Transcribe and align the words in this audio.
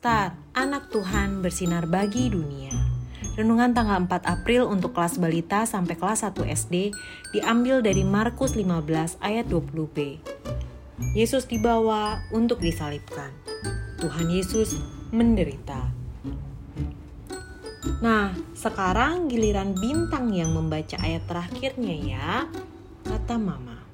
Star, 0.00 0.32
anak 0.56 0.88
Tuhan 0.88 1.44
bersinar 1.44 1.84
bagi 1.84 2.32
dunia. 2.32 2.72
Renungan 3.36 3.76
tanggal 3.76 4.00
4 4.08 4.32
April 4.32 4.64
untuk 4.72 4.96
kelas 4.96 5.20
balita 5.20 5.68
sampai 5.68 5.92
kelas 5.92 6.24
1 6.24 6.40
SD 6.40 6.88
diambil 7.36 7.84
dari 7.84 8.00
Markus 8.00 8.56
15 8.56 9.20
ayat 9.20 9.44
20b. 9.52 10.24
Yesus 11.12 11.44
dibawa 11.44 12.16
untuk 12.32 12.64
disalibkan. 12.64 13.28
Tuhan 14.00 14.32
Yesus 14.32 14.80
menderita. 15.12 15.92
Nah, 18.00 18.32
sekarang 18.56 19.28
giliran 19.28 19.76
bintang 19.76 20.32
yang 20.32 20.56
membaca 20.56 20.96
ayat 20.96 21.28
terakhirnya 21.28 21.94
ya, 22.00 22.28
kata 23.04 23.36
mama. 23.36 23.84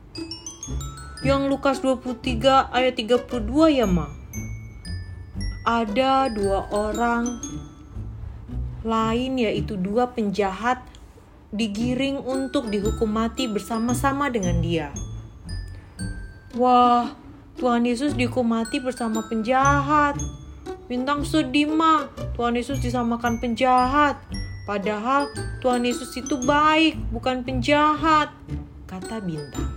Yang 1.26 1.42
Lukas 1.50 1.82
23 1.82 2.70
ayat 2.70 2.94
32 2.94 3.74
ya, 3.74 3.90
Ma? 3.90 4.15
Ada 5.66 6.30
dua 6.30 6.70
orang 6.70 7.42
lain 8.86 9.42
yaitu 9.42 9.74
dua 9.74 10.14
penjahat 10.14 10.78
digiring 11.50 12.22
untuk 12.22 12.70
dihukum 12.70 13.10
mati 13.10 13.50
bersama-sama 13.50 14.30
dengan 14.30 14.62
dia. 14.62 14.94
Wah, 16.54 17.18
Tuhan 17.58 17.82
Yesus 17.82 18.14
dihukum 18.14 18.46
mati 18.46 18.78
bersama 18.78 19.26
penjahat. 19.26 20.14
Bintang 20.86 21.26
sedih 21.26 21.66
mah, 21.66 22.06
Tuhan 22.38 22.54
Yesus 22.54 22.78
disamakan 22.78 23.42
penjahat. 23.42 24.22
Padahal 24.70 25.30
Tuhan 25.58 25.82
Yesus 25.82 26.14
itu 26.14 26.38
baik, 26.46 26.94
bukan 27.10 27.42
penjahat, 27.42 28.30
kata 28.86 29.18
Bintang. 29.18 29.70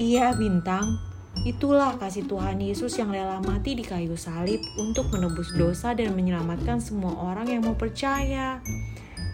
Iya 0.00 0.32
Bintang, 0.32 0.96
Itulah 1.42 1.98
kasih 1.98 2.30
Tuhan 2.30 2.62
Yesus 2.62 2.94
yang 3.02 3.10
rela 3.10 3.42
mati 3.42 3.74
di 3.74 3.82
kayu 3.82 4.14
salib 4.14 4.62
untuk 4.78 5.10
menebus 5.10 5.50
dosa 5.58 5.90
dan 5.90 6.14
menyelamatkan 6.14 6.78
semua 6.78 7.18
orang 7.18 7.50
yang 7.50 7.66
mau 7.66 7.74
percaya. 7.74 8.62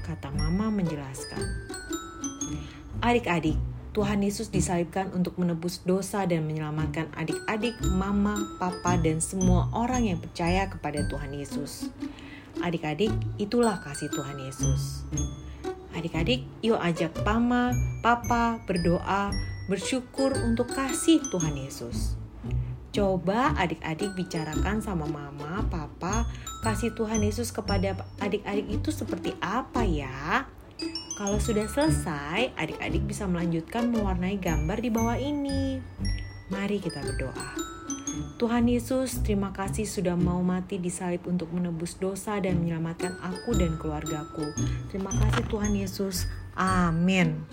Kata 0.09 0.33
Mama 0.33 0.73
menjelaskan. 0.73 1.69
Adik-adik, 3.05 3.61
Tuhan 3.93 4.25
Yesus 4.25 4.49
disalibkan 4.49 5.13
untuk 5.13 5.37
menebus 5.37 5.85
dosa 5.85 6.25
dan 6.25 6.49
menyelamatkan 6.49 7.13
adik-adik, 7.13 7.77
mama, 7.93 8.41
papa, 8.57 8.97
dan 8.97 9.21
semua 9.21 9.69
orang 9.77 10.09
yang 10.09 10.17
percaya 10.17 10.65
kepada 10.73 11.05
Tuhan 11.13 11.37
Yesus. 11.37 11.93
Adik-adik, 12.65 13.13
itulah 13.37 13.85
kasih 13.85 14.09
Tuhan 14.09 14.41
Yesus. 14.41 15.05
Adik-adik, 15.93 16.41
yuk 16.65 16.81
ajak 16.81 17.13
mama, 17.21 17.77
papa 18.01 18.65
berdoa 18.65 19.29
bersyukur 19.69 20.33
untuk 20.43 20.73
kasih 20.73 21.21
Tuhan 21.29 21.55
Yesus. 21.55 22.17
Coba 22.89 23.53
adik-adik 23.61 24.17
bicarakan 24.17 24.81
sama 24.81 25.05
mama, 25.05 25.63
papa, 25.69 26.25
kasih 26.65 26.97
Tuhan 26.97 27.21
Yesus 27.21 27.53
kepada 27.53 27.95
adik-adik 28.19 28.81
itu 28.81 28.89
seperti 28.91 29.37
apa 29.45 29.85
ya? 29.85 30.49
Kalau 31.21 31.37
sudah 31.37 31.69
selesai, 31.69 32.57
adik-adik 32.57 33.05
bisa 33.05 33.29
melanjutkan 33.29 33.93
mewarnai 33.93 34.41
gambar 34.41 34.79
di 34.81 34.91
bawah 34.91 35.21
ini. 35.21 35.79
Mari 36.49 36.81
kita 36.81 37.05
berdoa. 37.05 37.69
Tuhan 38.39 38.71
Yesus, 38.71 39.21
terima 39.27 39.51
kasih 39.51 39.85
sudah 39.85 40.15
mau 40.15 40.41
mati 40.41 40.79
di 40.81 40.89
salib 40.89 41.27
untuk 41.27 41.51
menebus 41.53 41.99
dosa 41.99 42.39
dan 42.41 42.63
menyelamatkan 42.63 43.19
aku 43.21 43.55
dan 43.59 43.77
keluargaku. 43.77 44.55
Terima 44.91 45.11
kasih 45.13 45.45
Tuhan 45.51 45.73
Yesus. 45.75 46.25
Amin. 46.57 47.45